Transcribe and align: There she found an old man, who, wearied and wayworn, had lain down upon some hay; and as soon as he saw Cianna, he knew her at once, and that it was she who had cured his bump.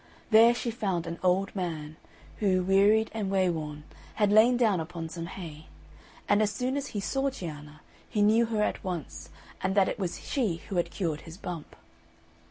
There 0.31 0.55
she 0.55 0.71
found 0.71 1.05
an 1.05 1.19
old 1.21 1.55
man, 1.55 1.95
who, 2.37 2.63
wearied 2.63 3.11
and 3.13 3.29
wayworn, 3.29 3.83
had 4.15 4.31
lain 4.31 4.57
down 4.57 4.79
upon 4.79 5.09
some 5.09 5.27
hay; 5.27 5.67
and 6.27 6.41
as 6.41 6.49
soon 6.51 6.75
as 6.75 6.87
he 6.97 6.99
saw 6.99 7.29
Cianna, 7.29 7.81
he 8.09 8.23
knew 8.23 8.47
her 8.47 8.63
at 8.63 8.83
once, 8.83 9.29
and 9.61 9.75
that 9.75 9.87
it 9.87 9.99
was 9.99 10.19
she 10.31 10.55
who 10.69 10.77
had 10.77 10.89
cured 10.89 11.21
his 11.21 11.37
bump. 11.37 11.75